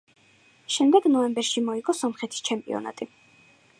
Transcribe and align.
შემდეგ, 0.75 1.05
ნოემბერში, 1.15 1.63
მოიგო 1.67 1.97
სომხეთის 1.99 2.47
ჩემპიონატი. 2.51 3.09